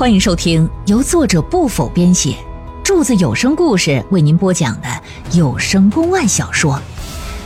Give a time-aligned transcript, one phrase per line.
[0.00, 2.34] 欢迎收听由作者不否编写，
[2.82, 4.88] 柱子有声故事为您播讲的
[5.34, 6.72] 有声公案小说《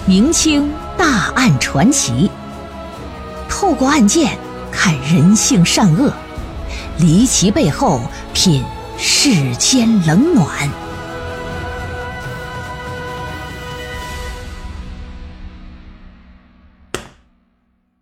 [0.07, 2.31] 明清大案传奇》，
[3.49, 4.39] 透过案件
[4.71, 6.15] 看人性善恶，
[7.01, 8.01] 离奇背后
[8.33, 8.63] 品
[8.97, 10.71] 世间冷暖。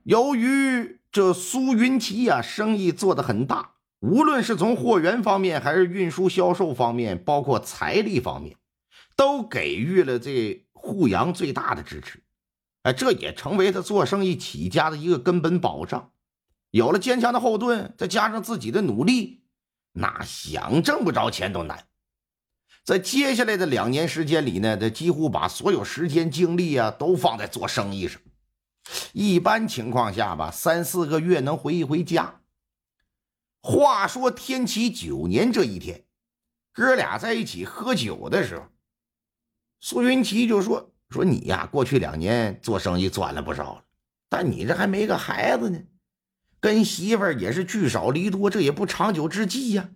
[0.03, 3.71] 由于这苏云奇呀，生意做得很大。
[4.03, 8.57] 无论是从货源方面，还是运输销售方面，包括财力方面，
[9.17, 12.21] 都给予了这沪阳最大的支持。
[12.82, 16.11] 哎，这也成为他做生意起家的一个根本保障。
[16.73, 19.45] 有了坚强的后盾，再加上自己的努力，
[19.93, 21.87] 那想挣不着钱都难。
[22.82, 28.21] 在接下来的两年时间里呢，他几乎把所有时间精力啊都放在做生意上。
[29.12, 32.41] 一般情况下吧，三四个月能回一回家。
[33.62, 36.05] 话说天启九年这一天，
[36.73, 38.67] 哥俩在一起喝酒的时候，
[39.81, 43.84] 苏云奇就说：“说你呀，过去两年做生意赚了不少了，
[44.28, 45.81] 但你这还没个孩子呢，
[46.59, 49.91] 跟媳妇也是聚少离多，这也不长久之计呀。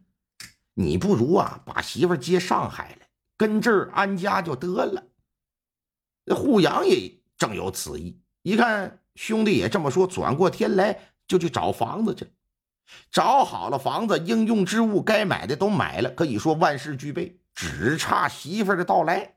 [0.74, 5.08] 你不如啊，把媳妇接上海来，跟这儿安家就得了。”
[6.24, 12.30] 那扈阳也正有此意，一看兄弟也这么说，转过天来就去找房子去了。
[13.10, 19.34] 找好了房子，应用之物该买的都买了，可以说万事俱备，只差媳妇的到来。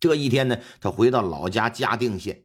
[0.00, 2.44] 这一天呢，他回到老家嘉定县，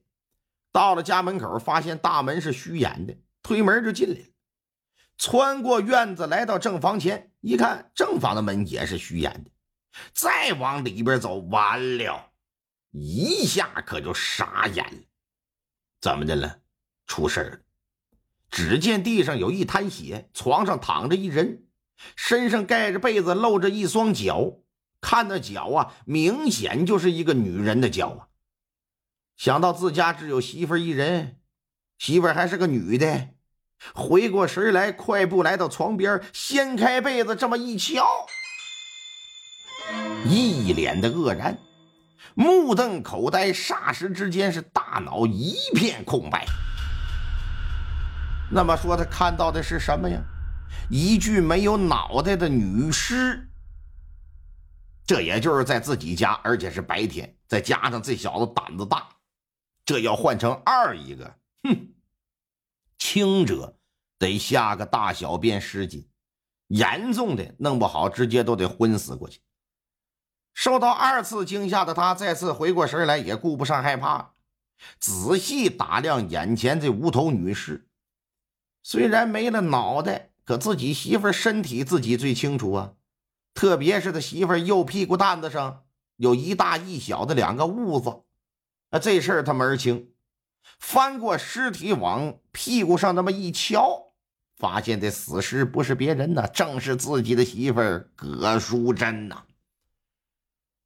[0.71, 4.25] 到了家门口，发现大门是虚掩的，推门就进来了。
[5.17, 9.51] 穿过院子，来到正房前，一看正房的门也是虚掩的，
[10.13, 12.31] 再往里边走，完了，
[12.91, 15.01] 一下可就傻眼了。
[16.01, 16.59] 怎么的了？
[17.05, 17.59] 出事了！
[18.53, 21.63] 只见地上有一滩血，床上躺着一人，
[22.15, 24.59] 身上盖着被子，露着一双脚。
[25.01, 28.27] 看那脚啊，明显就是一个女人的脚啊。
[29.35, 31.39] 想到自家只有媳妇一人，
[31.97, 33.29] 媳妇还是个女的，
[33.95, 38.05] 回过神来，快步来到床边，掀开被子，这么一瞧，
[40.29, 41.57] 一脸的愕然，
[42.35, 46.45] 目瞪口呆，霎时之间是大脑一片空白。
[48.53, 50.21] 那么说，他看到的是什么呀？
[50.89, 53.49] 一具没有脑袋的女尸。
[55.05, 59.09] 这也就是在自己家，而且是白天，再加上这小子胆子大，
[59.83, 61.93] 这要换成二一个，哼，
[62.97, 63.77] 轻者
[64.17, 66.07] 得下个大小便失禁，
[66.67, 69.41] 严重的弄不好直接都得昏死过去。
[70.53, 74.33] 受到二次惊吓的他，再次回过神来，也顾不上害怕，
[74.99, 77.87] 仔细打量眼前这无头女尸。
[78.83, 82.93] 虽然没了脑袋，可自己媳妇身体自己最清楚啊。
[83.53, 85.83] 特别是他媳妇右屁股蛋子上
[86.17, 88.23] 有一大一小的两个痦子，
[88.89, 90.09] 啊，这事儿他门儿清。
[90.79, 94.13] 翻过尸体往屁股上那么一瞧，
[94.57, 97.79] 发现这死尸不是别人呐，正是自己的媳妇
[98.15, 99.43] 葛淑珍呐。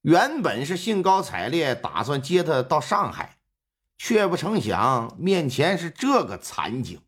[0.02, 3.38] 原本是兴高采烈打算接她到上海，
[3.98, 7.02] 却不成想面前是这个惨景。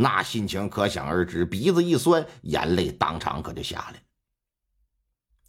[0.00, 3.98] 那心情可想而知，鼻子一酸，眼泪当场可就下来了。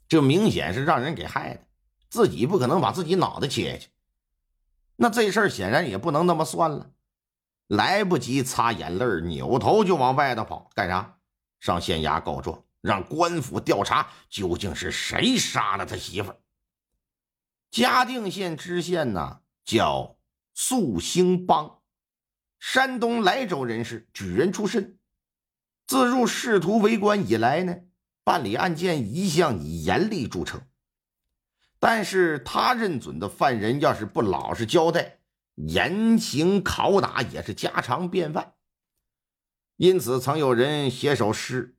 [0.07, 1.61] 这明显是让人给害的，
[2.09, 3.89] 自己不可能把自己脑袋切下去。
[4.95, 6.89] 那这事儿显然也不能那么算了。
[7.67, 11.19] 来不及擦眼泪扭头就往外头跑，干啥？
[11.59, 16.37] 上县衙告状，让官府调查究竟是谁杀了他媳妇儿。
[17.69, 20.17] 嘉定县知县呢，叫
[20.55, 21.78] 素兴邦。
[22.59, 24.99] 山东莱州人士，举人出身。
[25.87, 27.77] 自入仕途为官以来呢，
[28.23, 30.61] 办理案件一向以严厉著称。
[31.79, 35.21] 但是他认准的犯人要是不老实交代，
[35.55, 38.55] 严刑拷打也是家常便饭。
[39.77, 41.77] 因此，曾有人写首诗，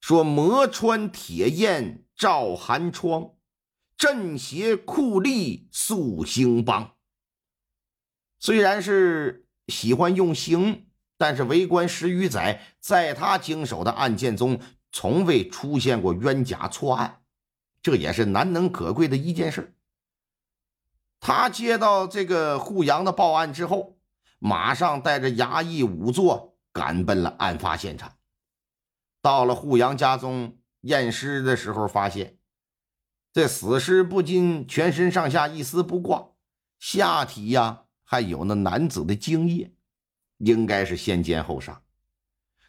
[0.00, 3.34] 说：“磨穿铁砚照寒窗，
[3.98, 6.96] 镇邪酷吏肃兴邦。”
[8.40, 9.46] 虽然是。
[9.70, 10.86] 喜欢用刑，
[11.16, 17.22] 但是为官十余载，在他经手的案件中，从未出现过冤假错案，
[17.80, 19.74] 这也是难能可贵的一件事。
[21.20, 23.98] 他接到这个扈阳的报案之后，
[24.38, 28.16] 马上带着衙役仵作赶奔了案发现场。
[29.22, 32.38] 到了扈阳家中验尸的时候，发现
[33.32, 36.30] 这死尸不仅全身上下一丝不挂，
[36.78, 37.84] 下体呀。
[38.10, 39.72] 还有那男子的精液，
[40.38, 41.80] 应该是先奸后杀。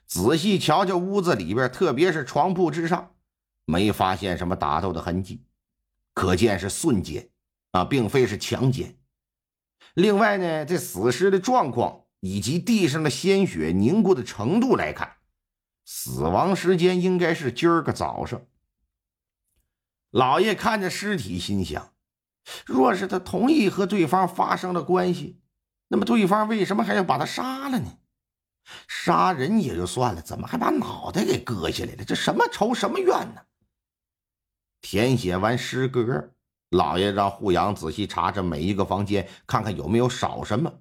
[0.06, 3.16] 仔细瞧瞧屋子里边，特别是床铺之上，
[3.66, 5.44] 没发现什么打斗的痕迹，
[6.14, 7.32] 可见是瞬间
[7.72, 9.00] 啊，并非是强奸。
[9.96, 15.16] 另外呢，这死尸的状况以及地上的鲜血凝固的程度来看，
[15.86, 18.46] 死亡时间应该是今儿个早上。
[20.12, 21.91] 老爷看着尸体，心想：
[22.66, 25.42] 若是他同意和对方发生了关系，
[25.88, 27.98] 那么对方为什么还要把他杀了呢？
[28.88, 32.06] 杀人也就算了，怎么还把脑袋给割下来了？
[32.06, 33.42] 这什么仇什么怨呢？
[34.82, 36.32] 填写完诗歌，
[36.70, 40.72] 老爷让护养仔细查查每一个房间，看看有没有少什么，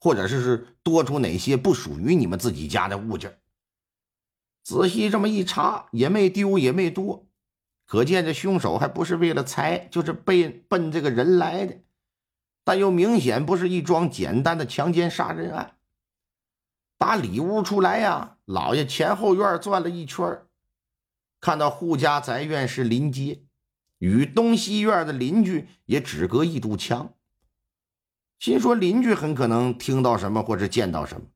[0.00, 3.40] 或者是是多出哪些不属于你们自己家的物件。
[4.62, 7.26] 仔细这么一查，也没丢，也没多，
[7.86, 11.76] 可见这凶手还不是为了财，就是被奔这个人来的。
[12.64, 15.76] 但又明显不是一桩简单的强奸杀人案。
[16.96, 20.40] 打里屋出来呀，老爷前后院转了一圈，
[21.40, 23.42] 看到户家宅院是临街，
[23.98, 27.12] 与东西院的邻居也只隔一堵墙。
[28.38, 31.26] 心说邻居很可能听到什么或者见到什么，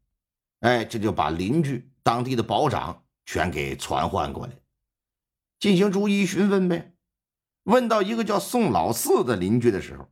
[0.60, 4.52] 哎，这就把邻居当地的保长全给传唤过来，
[5.58, 6.92] 进行逐一询问呗。
[7.64, 10.08] 问到一个叫宋老四的邻居的时候。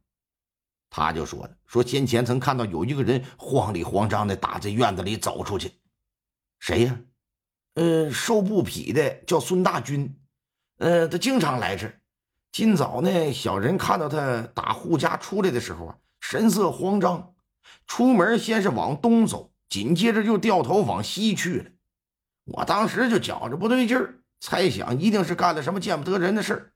[0.88, 5.72] 他就说了：“说先前曾看到有一个人慌里慌张的打这院子里走出去，
[6.60, 7.00] 谁呀？
[7.74, 10.18] 呃，瘦布匹的叫孙大军，
[10.78, 11.92] 呃，他经常来这。
[12.52, 17.34] 今早呢，小人看到他打户家出来的时候啊，神色慌张，
[17.86, 21.70] 出门先是往东走，紧接着就掉头往西去了。
[22.44, 26.72] 我当时就觉着不对劲儿，猜想一定是干了什么见不得人的事儿。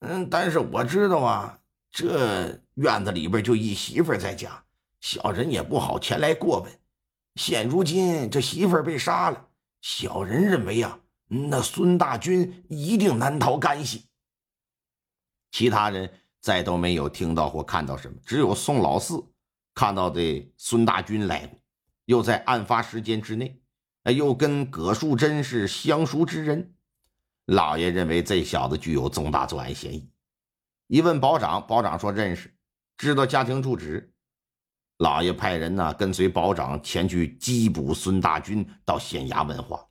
[0.00, 1.58] 嗯，但是我知道啊。”
[1.94, 4.64] 这院子里边就一媳妇在家，
[4.98, 6.72] 小人也不好前来过问。
[7.34, 9.48] 现如今这媳妇被杀了，
[9.82, 10.98] 小人认为啊，
[11.28, 14.06] 那孙大军一定难逃干系。
[15.50, 16.10] 其他人
[16.40, 19.22] 再都没有听到或看到什么，只有宋老四
[19.74, 21.60] 看到的孙大军来过，
[22.06, 23.60] 又在案发时间之内，
[24.04, 26.72] 哎，又跟葛树珍是相熟之人。
[27.52, 30.08] 老爷认为这小子具有重大作案嫌疑。
[30.86, 32.54] 一问保长，保长说认识，
[32.96, 34.10] 知道家庭住址。
[34.96, 39.86] 老爷派人呢跟随保长前去缉捕孙大军，到县衙问话。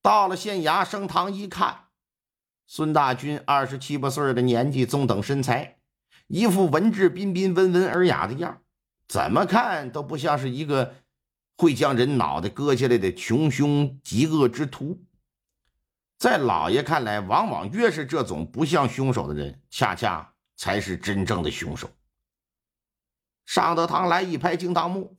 [0.00, 1.88] 到了县衙升堂一看，
[2.66, 5.78] 孙大军二十七八岁的年纪，中等身材，
[6.28, 8.62] 一副文质彬彬、温文尔雅的样
[9.06, 10.94] 怎么看都不像是一个
[11.58, 15.04] 会将人脑袋割下来的穷凶极恶之徒。
[16.18, 21.88] 在老爷看来，往往越是这种不像凶手的人，恰恰才是真正的凶手。
[23.46, 25.16] 上德堂来一拍惊堂木：“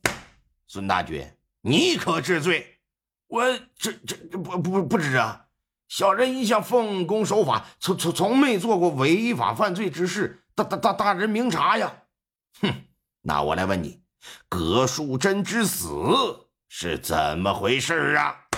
[0.68, 1.26] 孙大军，
[1.62, 2.80] 你可知罪
[3.28, 5.46] ？”“我这这不不不知啊！
[5.88, 10.44] 小人一向奉公守法，从从从没做过违法犯罪之事。
[10.54, 12.02] 大大大大人明察呀
[12.60, 12.68] ！”“哼，
[13.22, 14.02] 那我来问你，
[14.50, 15.88] 葛树贞之死
[16.68, 18.48] 是怎么回事啊？”